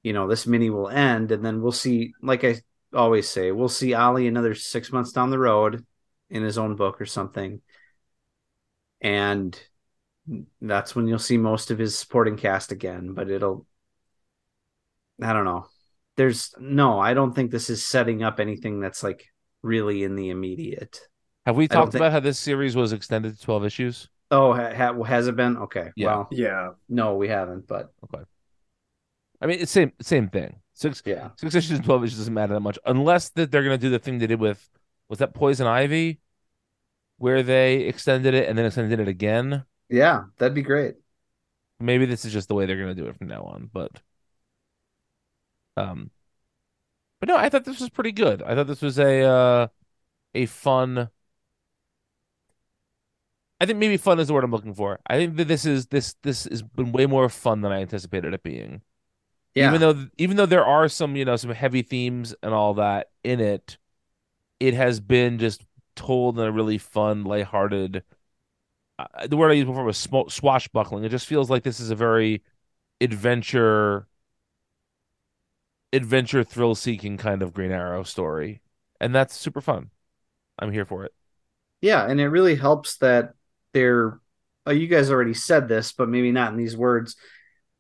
you 0.08 0.14
know, 0.14 0.26
this 0.28 0.48
mini 0.48 0.70
will 0.70 0.88
end, 0.90 1.32
and 1.34 1.44
then 1.44 1.62
we'll 1.62 1.74
see. 1.74 2.14
Like 2.22 2.44
I 2.46 2.62
always 2.94 3.28
say, 3.28 3.52
we'll 3.52 3.68
see 3.68 3.94
Ollie 3.94 4.28
another 4.28 4.56
six 4.56 4.92
months 4.94 5.12
down 5.12 5.30
the 5.32 5.38
road 5.52 5.86
in 6.30 6.44
his 6.44 6.58
own 6.58 6.76
book 6.78 7.02
or 7.02 7.06
something. 7.06 7.62
And 9.02 9.60
that's 10.62 10.96
when 10.96 11.08
you'll 11.08 11.20
see 11.20 11.38
most 11.38 11.72
of 11.72 11.78
his 11.78 11.98
supporting 11.98 12.38
cast 12.38 12.72
again, 12.72 13.14
but 13.14 13.30
it'll 13.30 13.66
I 15.22 15.34
don't 15.34 15.46
know. 15.46 15.66
There's 16.16 16.54
no, 16.58 17.00
I 17.00 17.14
don't 17.14 17.34
think 17.36 17.52
this 17.52 17.70
is 17.70 17.84
setting 17.86 18.24
up 18.24 18.40
anything 18.40 18.80
that's 18.80 19.04
like 19.04 19.26
really 19.62 20.04
in 20.04 20.16
the 20.16 20.30
immediate. 20.30 21.00
Have 21.46 21.58
we 21.58 21.66
I 21.66 21.68
don't 21.68 21.82
talked 21.82 21.92
think- 21.94 22.02
about 22.02 22.12
how 22.14 22.20
this 22.22 22.40
series 22.40 22.76
was 22.76 22.94
extended 22.94 23.36
to 23.38 23.42
12 23.44 23.66
issues? 23.66 24.10
Oh, 24.32 24.54
ha- 24.54 24.74
ha- 24.74 25.04
has 25.04 25.28
it 25.28 25.36
been? 25.36 25.58
Okay. 25.58 25.92
Yeah. 25.96 26.08
Well, 26.08 26.28
Yeah. 26.32 26.72
no, 26.90 27.16
we 27.16 27.28
haven't, 27.30 27.68
but 27.68 27.92
I 29.42 29.46
mean, 29.46 29.60
it's 29.60 29.72
same 29.72 29.92
same 30.02 30.30
thing. 30.30 30.58
Six 30.74 31.02
yeah. 31.06 31.30
six 31.38 31.56
issues 31.56 31.78
and 31.78 31.84
12 31.86 32.04
issues 32.04 32.18
doesn't 32.20 32.34
matter 32.34 32.54
that 32.54 32.60
much 32.60 32.78
unless 32.86 33.30
that 33.30 33.52
they're 33.52 33.64
going 33.64 33.78
to 33.78 33.82
do 33.82 33.90
the 33.90 34.00
thing 34.00 34.20
they 34.20 34.28
did 34.28 34.40
with 34.40 34.70
was 35.10 35.20
that 35.20 35.34
Poison 35.34 35.66
Ivy 35.66 36.20
where 37.18 37.42
they 37.42 37.82
extended 37.82 38.36
it 38.36 38.48
and 38.48 38.58
then 38.58 38.66
extended 38.66 39.00
it 39.00 39.08
again. 39.08 39.66
Yeah, 39.90 40.26
that'd 40.38 40.54
be 40.54 40.62
great. 40.62 40.96
Maybe 41.80 42.06
this 42.06 42.26
is 42.26 42.34
just 42.34 42.48
the 42.48 42.54
way 42.54 42.66
they're 42.66 42.78
going 42.78 42.96
to 42.96 43.02
do 43.02 43.08
it 43.08 43.18
from 43.18 43.28
now 43.28 43.44
on, 43.44 43.70
but 43.72 43.92
um 45.76 46.12
but 47.20 47.30
no, 47.30 47.38
I 47.38 47.50
thought 47.50 47.66
this 47.66 47.80
was 47.80 47.90
pretty 47.90 48.12
good. 48.12 48.44
I 48.44 48.54
thought 48.54 48.68
this 48.68 48.82
was 48.82 49.00
a 49.00 49.22
uh 49.24 49.68
a 50.36 50.46
fun 50.46 51.10
I 53.60 53.66
think 53.66 53.80
maybe 53.80 53.98
fun 53.98 54.20
is 54.20 54.28
the 54.28 54.34
word 54.34 54.44
I'm 54.44 54.52
looking 54.52 54.76
for. 54.76 55.00
I 55.08 55.18
think 55.18 55.36
that 55.38 55.48
this 55.48 55.66
is 55.66 55.88
this 55.88 56.16
this 56.22 56.44
has 56.46 56.62
been 56.62 56.92
way 56.92 57.06
more 57.06 57.28
fun 57.30 57.62
than 57.62 57.72
I 57.72 57.82
anticipated 57.82 58.34
it 58.34 58.44
being. 58.44 58.82
Yeah. 59.58 59.70
Even 59.70 59.82
though 59.82 60.08
even 60.18 60.38
though 60.38 60.46
there 60.46 60.66
are 60.66 60.88
some, 60.88 61.16
you 61.16 61.26
know, 61.26 61.36
some 61.36 61.52
heavy 61.52 61.82
themes 61.82 62.36
and 62.44 62.54
all 62.54 62.76
that 62.76 63.10
in 63.24 63.40
it, 63.40 63.78
it 64.60 64.74
has 64.74 65.00
been 65.00 65.40
just 65.40 65.66
told 65.96 66.38
in 66.40 66.46
a 66.46 66.52
really 66.52 66.78
fun, 66.78 67.24
lighthearted 67.24 68.04
uh, 69.00 69.28
the 69.28 69.38
word 69.38 69.52
I 69.52 69.56
used 69.56 69.68
before 69.68 69.84
was 69.84 70.08
swashbuckling. 70.30 71.04
It 71.04 71.10
just 71.10 71.28
feels 71.28 71.50
like 71.50 71.64
this 71.64 71.80
is 71.80 71.92
a 71.92 71.96
very 71.96 72.44
adventure 73.00 74.08
adventure 75.94 76.44
thrill 76.44 76.76
seeking 76.76 77.18
kind 77.18 77.42
of 77.42 77.54
Green 77.54 77.72
Arrow 77.72 78.04
story. 78.04 78.62
And 79.00 79.14
that's 79.14 79.36
super 79.36 79.62
fun. 79.62 79.92
I'm 80.60 80.72
here 80.72 80.86
for 80.86 81.06
it. 81.06 81.14
Yeah, 81.82 82.08
and 82.08 82.20
it 82.20 82.28
really 82.28 82.56
helps 82.56 82.98
that 82.98 83.34
they're 83.74 84.20
oh, 84.66 84.72
you 84.72 84.88
guys 84.88 85.12
already 85.12 85.36
said 85.36 85.68
this, 85.68 85.94
but 85.94 86.10
maybe 86.10 86.32
not 86.32 86.52
in 86.52 86.58
these 86.58 86.76
words. 86.76 87.16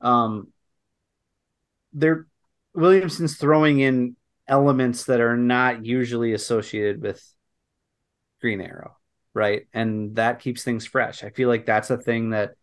Um 0.01 0.53
they're 1.97 2.27
Williamson's 2.73 3.37
throwing 3.37 3.79
in 3.79 4.15
elements 4.47 5.05
that 5.05 5.19
are 5.19 5.37
not 5.37 5.85
usually 5.85 6.33
associated 6.33 7.01
with 7.01 7.23
Green 8.39 8.61
Arrow, 8.61 8.95
right? 9.33 9.67
And 9.73 10.15
that 10.15 10.39
keeps 10.39 10.63
things 10.63 10.85
fresh. 10.85 11.23
I 11.23 11.31
feel 11.31 11.49
like 11.49 11.65
that's 11.65 11.89
a 11.89 11.97
thing 11.97 12.29
that 12.29 12.53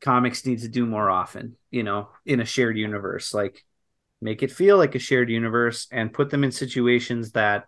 comics 0.00 0.44
need 0.44 0.60
to 0.60 0.68
do 0.68 0.86
more 0.86 1.10
often, 1.10 1.56
you 1.70 1.82
know, 1.82 2.10
in 2.24 2.40
a 2.40 2.44
shared 2.44 2.76
universe. 2.76 3.32
Like 3.32 3.64
make 4.20 4.42
it 4.42 4.52
feel 4.52 4.76
like 4.76 4.94
a 4.94 5.00
shared 5.00 5.30
universe 5.30 5.86
and 5.90 6.12
put 6.12 6.30
them 6.30 6.44
in 6.44 6.52
situations 6.52 7.32
that 7.32 7.66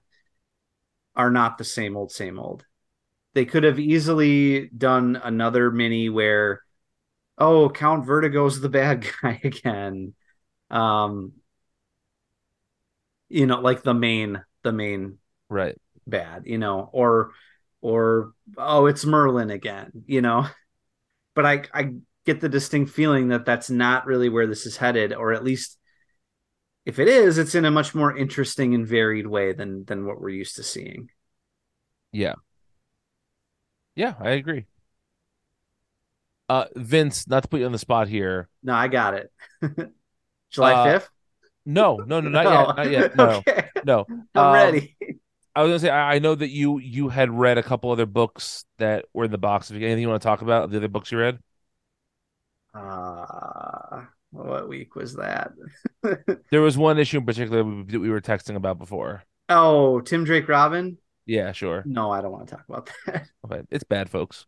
are 1.15 1.31
not 1.31 1.59
the 1.59 1.65
same 1.65 1.97
old 1.97 2.13
same 2.13 2.39
old 2.39 2.65
they 3.35 3.45
could 3.45 3.65
have 3.65 3.79
easily 3.79 4.69
done 4.69 5.21
another 5.23 5.71
mini 5.71 6.09
where 6.09 6.63
oh 7.37 7.69
count 7.69 8.07
vertigo's 8.07 8.61
the 8.61 8.69
bad 8.69 9.07
guy 9.23 9.41
again 9.45 10.15
um 10.71 11.33
you 13.29 13.47
know 13.47 13.61
like 13.61 13.83
the 13.83 13.95
main 13.95 14.43
the 14.63 14.73
main 14.73 15.19
Right. 15.51 15.77
bad 16.07 16.43
you 16.47 16.59
know 16.59 16.89
or 16.93 17.31
or 17.81 18.33
oh 18.57 18.87
it's 18.87 19.05
merlin 19.05 19.51
again 19.51 19.91
you 20.07 20.21
know 20.21 20.47
but 21.35 21.47
i 21.47 21.63
i 21.73 21.95
get 22.27 22.41
the 22.41 22.49
distinct 22.49 22.91
feeling 22.93 23.29
that 23.29 23.47
that's 23.47 23.71
not 23.71 24.05
really 24.07 24.29
where 24.29 24.47
this 24.47 24.67
is 24.67 24.77
headed 24.77 25.15
or 25.15 25.33
at 25.33 25.45
least 25.45 25.79
if 26.85 26.99
it 26.99 27.09
is 27.09 27.39
it's 27.39 27.55
in 27.55 27.65
a 27.65 27.71
much 27.71 27.95
more 27.95 28.17
interesting 28.17 28.75
and 28.75 28.87
varied 28.87 29.27
way 29.27 29.53
than 29.53 29.85
than 29.85 30.07
what 30.07 30.21
we're 30.21 30.29
used 30.29 30.57
to 30.57 30.63
seeing 30.63 31.09
Yeah. 32.13 32.35
Yeah, 33.95 34.15
I 34.21 34.31
agree. 34.31 34.67
Uh 36.49 36.65
Vince, 36.77 37.27
not 37.29 37.43
to 37.43 37.49
put 37.49 37.61
you 37.61 37.67
on 37.67 37.73
the 37.73 37.79
spot 37.79 38.09
here. 38.09 38.49
no 38.63 38.75
i 38.75 38.89
got 38.89 39.15
it 39.15 39.31
july 40.51 40.75
Uh, 40.75 40.85
5th 40.85 41.09
No, 41.67 41.97
no, 42.07 42.21
no, 42.21 42.29
not 42.31 42.49
yet. 42.49 42.77
Not 42.77 42.91
yet. 42.91 43.15
No. 43.17 43.45
okay 43.49 43.69
No. 43.85 44.07
i'm 44.35 44.47
Um, 44.47 44.53
ready 44.55 44.97
I 45.55 45.63
was 45.63 45.71
gonna 45.71 45.79
say 45.81 45.91
I, 45.91 46.15
I 46.15 46.19
know 46.21 46.35
that 46.35 46.51
you 46.51 46.79
you 46.79 47.09
had 47.09 47.31
read 47.31 47.59
a 47.59 47.63
couple 47.63 47.91
other 47.91 48.07
books 48.07 48.65
that 48.79 49.07
were 49.13 49.25
in 49.25 49.31
the 49.33 49.39
box. 49.39 49.71
If 49.71 49.77
you 49.79 49.87
anything 49.87 50.03
you 50.03 50.09
want 50.09 50.23
to 50.23 50.27
talk 50.27 50.41
about, 50.43 50.71
the 50.71 50.77
other 50.77 50.89
books 50.89 51.11
you 51.13 51.19
read? 51.19 51.39
uh 52.75 54.05
what 54.31 54.69
week 54.69 54.95
was 54.95 55.17
that 55.17 55.53
There 56.51 56.61
was 56.61 56.77
one 56.77 56.99
issue 56.99 57.19
in 57.19 57.27
particular 57.27 57.63
that 57.85 57.99
we 58.01 58.11
were 58.11 58.21
texting 58.21 58.57
about 58.57 58.79
before. 58.79 59.25
oh 59.49 60.01
tim 60.01 60.25
drake 60.25 60.49
robin 60.49 60.99
Yeah, 61.27 61.53
sure. 61.53 61.83
no 61.87 62.11
i 62.11 62.21
don't 62.21 62.33
want 62.33 62.49
to 62.49 62.57
talk 62.57 62.65
about 62.69 62.91
that 63.07 63.29
Okay. 63.45 63.63
It's 63.71 63.85
bad, 63.85 64.11
folks. 64.11 64.47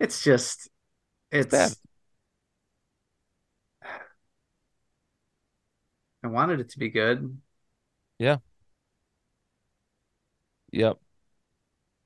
it's 0.00 0.22
just 0.22 0.68
it's, 1.30 1.46
bad. 1.46 1.72
I 6.22 6.28
wanted 6.28 6.60
it 6.60 6.70
to 6.70 6.78
be 6.78 6.90
good 6.90 7.40
Yeah. 8.18 8.38
Yep. 10.72 10.98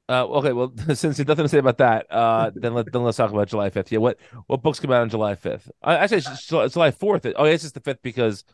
Uh, 0.09 0.26
okay, 0.26 0.52
well, 0.52 0.73
since 0.95 1.19
you 1.19 1.23
have 1.23 1.28
nothing 1.28 1.45
to 1.45 1.49
say 1.49 1.59
about 1.59 1.78
that, 1.78 2.07
uh, 2.11 2.50
then 2.54 2.75
let 2.75 2.90
then 2.92 3.02
let's 3.02 3.16
talk 3.16 3.31
about 3.31 3.49
July 3.49 3.71
fifth. 3.71 3.92
Yeah, 3.92 3.99
what 3.99 4.19
what 4.47 4.62
books 4.62 4.81
come 4.81 4.90
out 4.92 5.02
on 5.02 5.09
July 5.09 5.35
fifth? 5.35 5.71
Actually, 5.83 6.21
July- 6.21 6.64
it's 6.64 6.75
July 6.75 6.90
fourth. 6.90 7.25
Oh, 7.37 7.45
yeah, 7.45 7.52
it's 7.52 7.62
just 7.62 7.75
the 7.75 7.81
fifth 7.81 8.02
because 8.02 8.45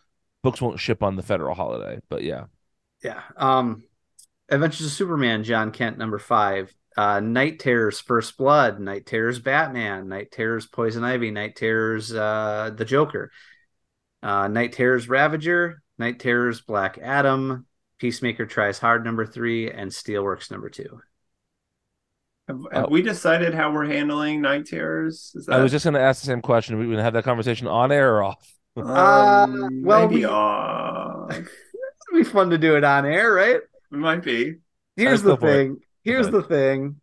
books 0.42 0.60
won't 0.60 0.78
ship 0.78 1.02
on 1.02 1.16
the 1.16 1.22
federal 1.22 1.54
holiday. 1.54 2.00
But 2.08 2.22
yeah, 2.22 2.44
yeah 3.02 3.22
um 3.36 3.82
adventures 4.50 4.86
of 4.86 4.92
superman 4.92 5.44
jon 5.44 5.70
kent 5.70 5.98
number 5.98 6.18
five 6.18 6.74
uh 6.96 7.20
night 7.20 7.58
terrors 7.58 8.00
first 8.00 8.36
blood 8.36 8.80
night 8.80 9.06
terrors 9.06 9.38
batman 9.38 10.08
night 10.08 10.30
terrors 10.30 10.66
poison 10.66 11.04
ivy 11.04 11.30
night 11.30 11.56
terrors 11.56 12.12
uh 12.12 12.70
the 12.74 12.84
joker 12.84 13.30
uh 14.22 14.48
night 14.48 14.72
terrors 14.72 15.08
ravager 15.08 15.82
night 15.98 16.18
terrors 16.18 16.60
black 16.60 16.98
adam 17.02 17.66
peacemaker 17.98 18.46
tries 18.46 18.78
hard 18.78 19.04
number 19.04 19.24
three 19.26 19.70
and 19.70 19.90
steelworks 19.90 20.50
number 20.50 20.68
two 20.70 21.00
Have, 22.48 22.60
have 22.72 22.84
Oh. 22.86 22.88
we 22.90 23.02
decided 23.02 23.54
how 23.54 23.72
we're 23.72 23.86
handling 23.86 24.40
night 24.40 24.66
terrors? 24.66 25.32
Is 25.34 25.46
that 25.46 25.56
I 25.56 25.62
was 25.62 25.70
just 25.72 25.84
going 25.84 25.94
to 25.94 26.00
ask 26.00 26.22
the 26.22 26.26
same 26.26 26.40
question. 26.40 26.74
Are 26.76 26.78
we 26.78 26.84
going 26.86 26.96
to 26.96 27.02
have 27.02 27.12
that 27.12 27.24
conversation 27.24 27.66
on 27.66 27.92
air 27.92 28.14
or 28.16 28.22
off? 28.22 28.54
um, 28.76 28.86
Uh, 28.86 29.68
well, 29.82 30.08
maybe 30.08 30.20
we- 30.20 30.24
off. 30.24 31.30
it'd 31.36 31.48
be 32.14 32.24
fun 32.24 32.48
to 32.50 32.58
do 32.58 32.76
it 32.76 32.84
on 32.84 33.04
air 33.04 33.32
right 33.34 33.56
It 33.56 33.98
might 33.98 34.22
be. 34.24 34.56
here's 34.96 35.22
the 35.22 35.34
go 35.34 35.40
for 35.40 35.48
it. 35.48 35.52
thing 35.52 35.76
here's 36.04 36.26
ahead. 36.28 36.40
the 36.40 36.42
thing 36.48 37.00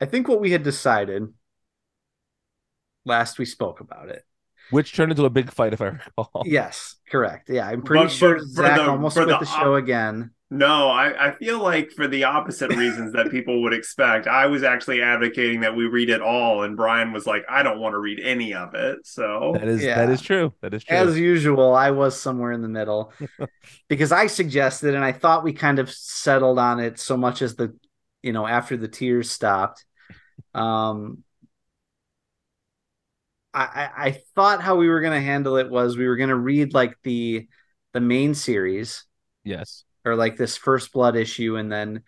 i 0.00 0.06
think 0.06 0.28
what 0.28 0.40
we 0.40 0.50
had 0.52 0.62
decided 0.62 1.26
last 3.04 3.38
we 3.38 3.44
spoke 3.44 3.80
about 3.80 4.08
it 4.08 4.24
Which 4.70 4.94
turned 4.94 5.12
into 5.12 5.24
a 5.24 5.30
big 5.30 5.50
fight, 5.50 5.72
if 5.72 5.80
I 5.80 5.86
recall. 6.18 6.42
Yes, 6.46 6.96
correct. 7.10 7.48
Yeah, 7.50 7.66
I'm 7.68 7.82
pretty 7.82 8.04
But- 8.04 8.12
sure 8.12 8.34
but 8.36 8.40
for 8.42 8.46
Zach 8.48 8.76
the- 8.78 8.88
almost 8.90 9.16
for 9.16 9.24
quit 9.24 9.38
the 9.40 9.44
the, 9.44 9.50
show 9.50 9.74
again. 9.74 10.30
No, 10.50 10.88
I, 10.88 11.30
I 11.30 11.32
feel 11.32 11.58
like 11.60 11.90
for 11.90 12.06
the 12.06 12.24
opposite 12.24 12.70
reasons 12.70 13.12
that 13.14 13.30
people 13.32 13.62
would 13.62 13.72
expect, 13.72 14.28
I 14.28 14.46
was 14.46 14.62
actually 14.62 15.02
advocating 15.02 15.62
that 15.62 15.74
we 15.74 15.86
read 15.86 16.10
it 16.10 16.20
all, 16.20 16.62
and 16.62 16.76
Brian 16.76 17.12
was 17.12 17.26
like, 17.26 17.44
I 17.48 17.64
don't 17.64 17.80
want 17.80 17.94
to 17.94 17.98
read 17.98 18.20
any 18.22 18.54
of 18.54 18.72
it. 18.74 18.98
So 19.04 19.52
That 19.58 19.66
is 19.66 19.82
Yeah. 19.82 19.96
that 19.96 20.10
is 20.10 20.20
true. 20.22 20.52
That 20.60 20.72
is 20.74 20.84
true. 20.84 20.96
As 20.96 21.18
usual, 21.18 21.74
I 21.74 21.90
was 21.90 22.20
somewhere 22.20 22.52
in 22.52 22.62
the 22.62 22.68
middle 22.68 23.12
because 23.88 24.12
I 24.12 24.28
suggested 24.28 24.94
and 24.94 25.04
I 25.04 25.10
thought 25.12 25.42
we 25.42 25.54
kind 25.54 25.80
of 25.80 25.90
settled 25.90 26.58
on 26.60 26.78
it 26.78 27.00
so 27.00 27.16
much 27.16 27.42
as 27.42 27.56
the 27.56 27.76
you 28.22 28.32
know, 28.32 28.46
after 28.46 28.76
the 28.76 28.88
tears 28.88 29.30
stopped. 29.30 29.84
Um, 30.54 31.24
I, 33.54 33.90
I, 33.96 34.10
thought 34.34 34.62
how 34.62 34.76
we 34.76 34.88
were 34.88 35.00
going 35.00 35.12
to 35.18 35.24
handle 35.24 35.56
it 35.56 35.70
was 35.70 35.96
we 35.96 36.06
were 36.08 36.16
going 36.16 36.30
to 36.30 36.36
read 36.36 36.74
like 36.74 36.96
the 37.04 37.48
the 37.92 38.00
main 38.00 38.34
series 38.34 39.04
Yes. 39.44 39.84
or 40.04 40.16
like 40.16 40.36
this 40.36 40.56
first 40.56 40.92
blood 40.92 41.14
issue 41.16 41.56
and 41.56 41.70
then 41.70 42.02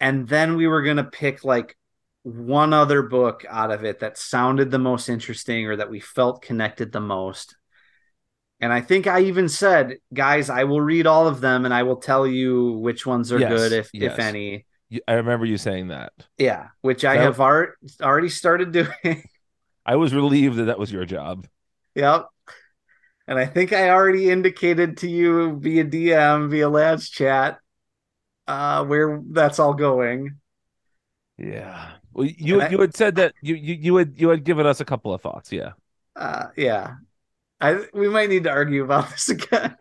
and 0.00 0.26
then 0.26 0.56
we 0.56 0.66
were 0.66 0.82
going 0.82 0.96
to 0.96 1.04
pick 1.04 1.44
like 1.44 1.76
one 2.22 2.72
other 2.72 3.02
book 3.02 3.44
out 3.48 3.70
of 3.70 3.84
it 3.84 4.00
that 4.00 4.18
sounded 4.18 4.70
the 4.70 4.78
most 4.78 5.08
interesting 5.08 5.66
or 5.66 5.76
that 5.76 5.90
we 5.90 6.00
felt 6.00 6.42
connected 6.42 6.92
the 6.92 7.00
most 7.00 7.56
and 8.60 8.72
i 8.72 8.80
think 8.80 9.06
i 9.06 9.20
even 9.20 9.48
said 9.48 9.96
guys 10.12 10.50
i 10.50 10.64
will 10.64 10.80
read 10.80 11.06
all 11.06 11.26
of 11.28 11.40
them 11.40 11.64
and 11.64 11.72
i 11.72 11.82
will 11.82 11.96
tell 11.96 12.26
you 12.26 12.72
which 12.72 13.06
ones 13.06 13.32
are 13.32 13.38
Yes, 13.38 13.48
good 13.50 13.72
if 13.72 13.90
yes. 13.94 14.12
if 14.12 14.18
any 14.18 14.66
I 15.06 15.12
remember 15.14 15.46
you 15.46 15.56
saying 15.56 15.88
that. 15.88 16.12
yeah 16.36 16.68
which 16.80 17.04
i 17.04 17.16
have 17.16 17.40
ar- 17.40 17.76
already 18.02 18.28
started 18.28 18.72
doing 18.72 18.90
I 19.86 19.96
was 19.96 20.14
relieved 20.14 20.56
that 20.56 20.64
that 20.64 20.78
was 20.78 20.92
your 20.92 21.04
job. 21.04 21.46
Yep. 21.94 22.26
And 23.26 23.38
I 23.38 23.46
think 23.46 23.72
I 23.72 23.90
already 23.90 24.30
indicated 24.30 24.98
to 24.98 25.08
you 25.08 25.56
via 25.58 25.84
DM, 25.84 26.50
via 26.50 26.68
Lads 26.68 27.08
chat, 27.08 27.58
uh, 28.48 28.84
where 28.84 29.20
that's 29.30 29.58
all 29.58 29.74
going. 29.74 30.36
Yeah. 31.38 31.92
Well, 32.12 32.26
you 32.26 32.54
And 32.60 32.64
I- 32.64 32.70
you 32.70 32.80
had 32.80 32.94
said 32.96 33.14
that 33.16 33.34
you, 33.40 33.54
you 33.54 33.74
you 33.74 33.96
had 33.96 34.14
you 34.16 34.28
had 34.30 34.44
given 34.44 34.66
us 34.66 34.80
a 34.80 34.84
couple 34.84 35.14
of 35.14 35.20
thoughts. 35.22 35.52
Yeah. 35.52 35.72
Uh, 36.16 36.46
yeah. 36.56 36.94
I 37.60 37.86
we 37.94 38.08
might 38.08 38.30
need 38.30 38.44
to 38.44 38.50
argue 38.50 38.82
about 38.84 39.10
this 39.10 39.28
again. 39.28 39.76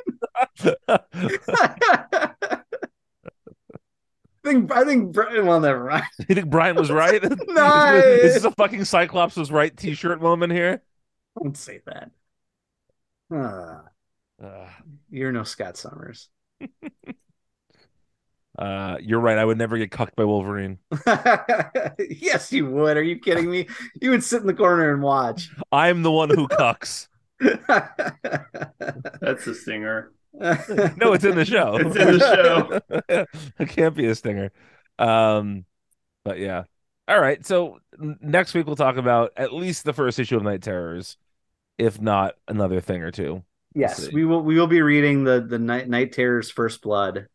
I 4.50 4.54
think 4.54 4.72
I 4.72 4.84
think 4.84 5.12
Brian 5.14 5.46
well 5.46 5.60
never 5.60 5.86
mind. 5.86 6.04
you 6.28 6.36
think 6.36 6.50
Brian 6.50 6.76
was 6.76 6.92
right? 6.92 7.22
Nice. 7.48 8.04
Is 8.04 8.34
this 8.36 8.44
a 8.46 8.52
fucking 8.52 8.86
Cyclops 8.86 9.36
was 9.36 9.52
right 9.52 9.76
T-shirt 9.76 10.22
moment 10.22 10.54
here? 10.54 10.82
Don't 11.42 11.56
say 11.58 11.82
that. 11.86 12.12
Uh, 13.34 13.82
Uh, 14.44 14.70
you're 15.10 15.32
no 15.32 15.44
Scott 15.44 15.78
Summers. 15.78 16.30
uh, 18.58 18.98
you're 19.02 19.20
right. 19.20 19.38
I 19.38 19.46
would 19.46 19.58
never 19.58 19.78
get 19.78 19.92
cucked 19.92 20.16
by 20.16 20.26
Wolverine. 20.26 20.80
yes, 22.00 22.52
you 22.52 22.70
would. 22.70 22.98
Are 22.98 23.04
you 23.04 23.20
kidding 23.20 23.50
me? 23.50 23.68
You 24.02 24.12
would 24.12 24.24
sit 24.24 24.42
in 24.42 24.48
the 24.48 24.54
corner 24.54 24.94
and 24.94 25.02
watch. 25.04 25.52
I'm 25.72 26.04
the 26.04 26.12
one 26.12 26.30
who 26.30 26.48
cucks. 26.48 27.08
That's 29.22 29.48
a 29.48 29.56
stinger. 29.56 30.12
No, 30.40 31.14
it's 31.14 31.26
in 31.26 31.36
the 31.36 31.46
show. 31.46 31.76
It's 31.78 31.96
in 31.96 32.18
the 32.18 32.82
show. 33.10 33.26
it 33.60 33.70
can't 33.70 33.96
be 33.96 34.06
a 34.06 34.16
stinger. 34.16 34.52
Um, 34.98 35.66
but 36.24 36.40
yeah. 36.40 36.64
All 37.08 37.20
right. 37.20 37.46
So 37.46 37.80
next 38.00 38.54
week 38.54 38.66
we'll 38.68 38.76
talk 38.76 38.98
about 38.98 39.34
at 39.36 39.54
least 39.54 39.84
the 39.84 39.94
first 39.94 40.20
issue 40.20 40.38
of 40.38 40.44
Night 40.44 40.62
Terrors, 40.62 41.18
if 41.78 42.00
not 42.00 42.36
another 42.48 42.82
thing 42.82 43.02
or 43.02 43.12
two. 43.12 43.44
Yes, 43.76 44.06
see. 44.06 44.12
we 44.14 44.26
will. 44.26 44.42
We 44.42 44.60
will 44.60 44.68
be 44.68 44.82
reading 44.82 45.24
the 45.24 45.42
the 45.42 45.60
Night, 45.60 45.88
Night 45.88 46.12
Terror's 46.14 46.50
First 46.50 46.82
Blood. 46.82 47.28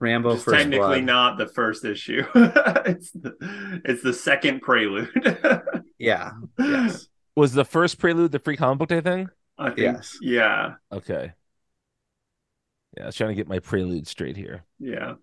Rambo 0.00 0.34
Just 0.34 0.44
First 0.44 0.56
technically 0.56 1.00
Blood. 1.00 1.04
not 1.04 1.38
the 1.38 1.46
first 1.46 1.84
issue. 1.84 2.24
it's 2.34 3.10
the, 3.12 3.80
it's 3.84 4.02
the 4.02 4.12
second 4.12 4.60
prelude. 4.60 5.10
Yeah. 5.98 6.32
Yes. 6.58 7.08
Was 7.36 7.54
the 7.54 7.64
first 7.64 7.98
prelude 7.98 8.30
the 8.30 8.38
free 8.38 8.58
comic 8.58 8.78
book 8.78 8.90
day 8.90 9.00
thing? 9.00 9.30
I 9.58 9.70
think. 9.70 9.78
Yes. 9.78 10.18
Yeah. 10.20 10.74
Okay. 10.92 11.32
Yeah, 12.96 13.02
I 13.04 13.06
was 13.06 13.16
trying 13.16 13.30
to 13.30 13.34
get 13.34 13.48
my 13.48 13.58
prelude 13.58 14.06
straight 14.06 14.36
here. 14.36 14.64
Yeah. 14.78 15.14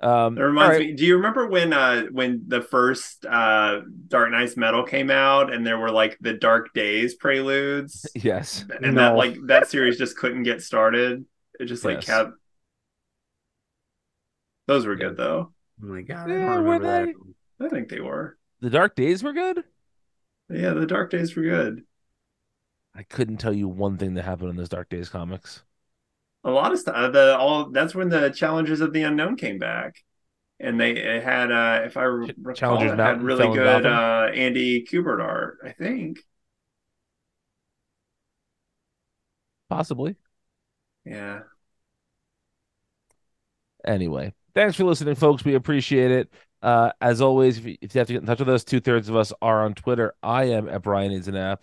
Um, 0.00 0.36
That 0.36 0.44
reminds 0.44 0.74
all 0.74 0.78
right. 0.78 0.88
me. 0.90 0.94
Do 0.94 1.04
you 1.04 1.16
remember 1.16 1.48
when 1.48 1.72
uh 1.72 2.02
when 2.12 2.44
the 2.46 2.62
first 2.62 3.26
uh 3.26 3.80
Dark 4.06 4.30
Nights 4.30 4.56
Metal 4.56 4.84
came 4.84 5.10
out 5.10 5.52
and 5.52 5.66
there 5.66 5.76
were 5.78 5.90
like 5.90 6.16
the 6.20 6.34
Dark 6.34 6.72
Days 6.72 7.14
preludes 7.16 8.06
Yes. 8.14 8.64
and 8.82 8.94
No. 8.94 9.00
that 9.02 9.16
like 9.16 9.36
that 9.46 9.68
series 9.68 9.98
just 9.98 10.16
couldn't 10.16 10.44
get 10.44 10.62
started. 10.62 11.24
It 11.58 11.64
just 11.66 11.84
like 11.84 11.96
Yes. 11.96 12.06
kept 12.06 12.30
Those 14.66 14.86
were 14.86 14.96
good 14.96 15.16
though. 15.16 15.52
Oh 15.82 15.86
my 15.86 16.02
god. 16.02 16.30
I 16.30 16.34
Yeah, 16.34 16.54
don't 16.54 16.64
were 16.64 16.78
remember 16.78 17.14
that. 17.58 17.66
I 17.66 17.68
think 17.68 17.88
they 17.88 18.00
were. 18.00 18.38
The 18.60 18.70
Dark 18.70 18.94
Days 18.94 19.22
were 19.24 19.32
good. 19.32 19.64
Yeah, 20.48 20.74
the 20.74 20.86
Dark 20.86 21.10
Days 21.10 21.34
were 21.36 21.42
good. 21.42 21.84
I 22.98 23.04
couldn't 23.04 23.36
tell 23.36 23.52
you 23.52 23.68
one 23.68 23.96
thing 23.96 24.14
that 24.14 24.24
happened 24.24 24.50
in 24.50 24.56
those 24.56 24.68
Dark 24.68 24.88
Days 24.88 25.08
comics. 25.08 25.62
A 26.42 26.50
lot 26.50 26.72
of 26.72 26.80
stuff. 26.80 27.12
The 27.12 27.38
all 27.38 27.70
that's 27.70 27.94
when 27.94 28.08
the 28.08 28.30
Challengers 28.30 28.80
of 28.80 28.92
the 28.92 29.04
Unknown 29.04 29.36
came 29.36 29.58
back. 29.58 30.02
And 30.58 30.80
they 30.80 30.96
it 30.96 31.22
had 31.22 31.52
uh 31.52 31.82
if 31.84 31.96
I 31.96 32.02
recall 32.02 32.54
Challengers 32.54 32.92
it 32.92 32.98
had 32.98 33.22
really 33.22 33.54
good 33.54 33.86
uh 33.86 34.30
Andy 34.34 34.84
Kubert 34.84 35.22
art, 35.22 35.58
I 35.64 35.70
think. 35.70 36.18
Possibly. 39.68 40.16
Yeah. 41.04 41.42
Anyway, 43.86 44.34
thanks 44.54 44.76
for 44.76 44.82
listening, 44.82 45.14
folks. 45.14 45.44
We 45.44 45.54
appreciate 45.54 46.10
it. 46.10 46.32
Uh, 46.60 46.90
as 47.00 47.20
always, 47.20 47.58
if 47.58 47.64
you, 47.64 47.76
if 47.80 47.94
you 47.94 48.00
have 48.00 48.08
to 48.08 48.14
get 48.14 48.22
in 48.22 48.26
touch 48.26 48.40
with 48.40 48.48
us, 48.48 48.64
two 48.64 48.80
thirds 48.80 49.08
of 49.08 49.14
us 49.14 49.32
are 49.40 49.64
on 49.64 49.74
Twitter. 49.74 50.14
I 50.20 50.46
am 50.46 50.68
at 50.68 50.82
Brian 50.82 51.12
Needs 51.12 51.28
an 51.28 51.36
App. 51.36 51.62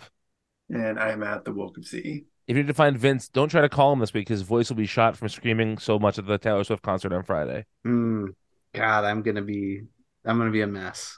And 0.69 0.99
I'm 0.99 1.23
at 1.23 1.45
the 1.45 1.51
of 1.51 1.85
Sea. 1.85 2.25
If 2.47 2.55
you 2.55 2.61
need 2.61 2.67
to 2.67 2.73
find 2.73 2.97
Vince, 2.97 3.27
don't 3.27 3.49
try 3.49 3.61
to 3.61 3.69
call 3.69 3.93
him 3.93 3.99
this 3.99 4.13
week. 4.13 4.27
His 4.27 4.41
voice 4.41 4.69
will 4.69 4.77
be 4.77 4.85
shot 4.85 5.17
from 5.17 5.29
screaming 5.29 5.77
so 5.77 5.97
much 5.97 6.17
at 6.17 6.27
the 6.27 6.37
Taylor 6.37 6.63
Swift 6.63 6.83
concert 6.83 7.11
on 7.13 7.23
Friday. 7.23 7.65
Hmm. 7.83 8.27
God, 8.73 9.05
I'm 9.05 9.21
gonna 9.21 9.41
be. 9.41 9.81
I'm 10.25 10.37
gonna 10.37 10.51
be 10.51 10.61
a 10.61 10.67
mess. 10.67 11.17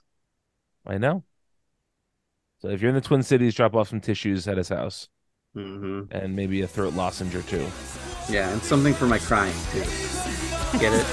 I 0.86 0.98
know. 0.98 1.24
So 2.60 2.70
if 2.70 2.82
you're 2.82 2.90
in 2.90 2.96
the 2.96 3.02
Twin 3.02 3.24
Cities, 3.24 3.56
drop 3.56 3.76
off 3.76 3.90
some 3.90 4.02
tissues 4.02 4.48
at 4.48 4.58
his 4.58 4.70
house 4.70 5.10
hmm 5.54 6.04
and 6.12 6.36
maybe 6.36 6.62
a 6.62 6.68
throat 6.68 6.94
lozenge 6.94 7.36
or 7.36 7.42
two. 7.44 7.66
Yeah, 8.30 8.52
and 8.52 8.62
something 8.62 8.94
for 8.94 9.08
my 9.08 9.18
crying 9.18 9.56
too. 9.72 9.80
Get 10.80 10.94
it? 10.94 11.06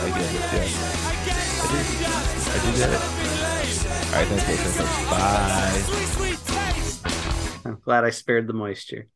I 0.00 0.10
get 0.10 0.22
it. 0.22 0.34
Yeah. 0.54 0.68
I 1.60 1.66
do. 1.70 1.78
I 2.50 2.58
do 2.64 2.78
get 2.78 2.90
it. 2.90 3.00
All 4.06 4.14
right. 4.14 4.26
Thanks 4.28 4.44
for 4.44 4.52
listening, 4.52 4.86
folks. 4.86 5.10
Bye. 5.10 6.27
I'm 7.68 7.80
glad 7.80 8.04
I 8.04 8.10
spared 8.10 8.46
the 8.46 8.52
moisture. 8.52 9.08